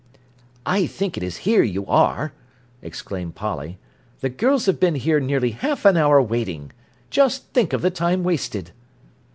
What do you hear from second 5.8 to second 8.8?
an hour waiting. Just think of the time wasted!"